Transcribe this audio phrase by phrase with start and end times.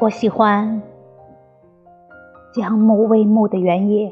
[0.00, 0.80] 我喜欢
[2.54, 4.10] 将暮未暮的原野，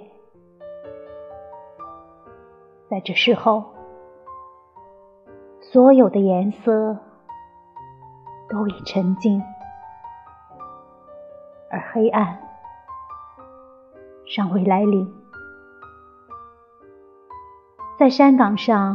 [2.91, 3.65] 在这时候，
[5.62, 6.95] 所有的颜色
[8.51, 9.43] 都已沉静，
[11.70, 12.38] 而黑暗
[14.27, 15.10] 尚未来临。
[17.98, 18.95] 在山岗上，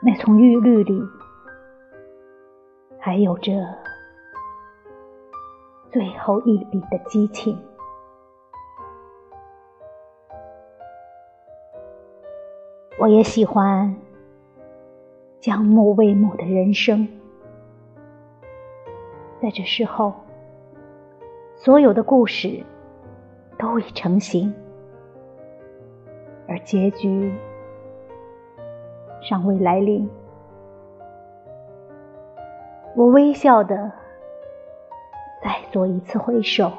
[0.00, 1.02] 那丛玉绿里，
[2.98, 3.52] 还有着
[5.96, 7.58] 最后一笔的激情。
[12.98, 13.96] 我也喜欢
[15.40, 17.08] 将暮未暮的人生，
[19.40, 20.12] 在这时候，
[21.54, 22.62] 所有的故事
[23.58, 24.52] 都已成型。
[26.46, 27.34] 而结局
[29.22, 30.06] 尚未来临，
[32.94, 33.90] 我微笑的
[35.46, 36.72] 再做一次回首，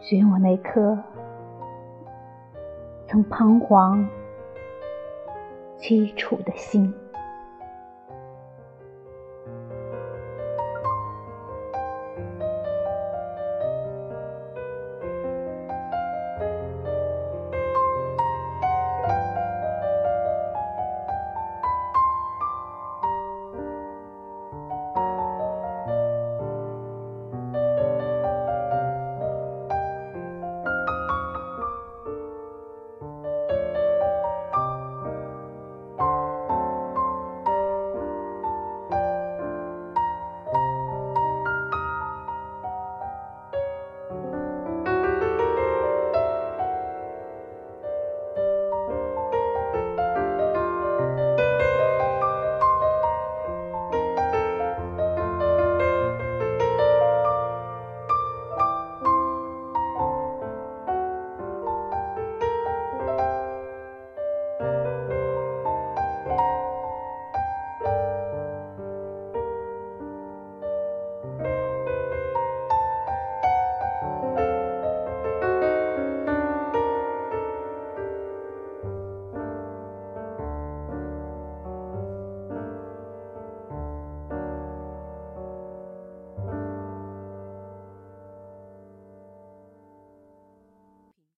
[0.00, 0.98] 寻我那颗
[3.06, 4.06] 曾彷徨
[5.78, 6.94] 凄楚的心。